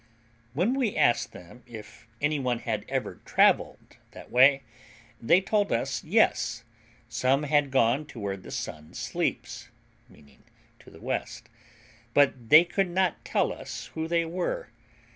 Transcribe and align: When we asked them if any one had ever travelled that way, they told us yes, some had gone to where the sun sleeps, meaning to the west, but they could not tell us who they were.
When 0.53 0.73
we 0.73 0.95
asked 0.97 1.31
them 1.31 1.61
if 1.67 2.07
any 2.21 2.39
one 2.39 2.57
had 2.57 2.85
ever 2.89 3.21
travelled 3.23 3.97
that 4.13 4.31
way, 4.31 4.63
they 5.21 5.41
told 5.41 5.71
us 5.71 6.03
yes, 6.03 6.63
some 7.07 7.43
had 7.43 7.69
gone 7.69 8.07
to 8.07 8.19
where 8.19 8.35
the 8.35 8.49
sun 8.49 8.95
sleeps, 8.95 9.67
meaning 10.09 10.41
to 10.79 10.89
the 10.89 10.99
west, 10.99 11.49
but 12.15 12.49
they 12.49 12.65
could 12.65 12.89
not 12.89 13.23
tell 13.23 13.53
us 13.53 13.91
who 13.93 14.07
they 14.07 14.25
were. 14.25 14.69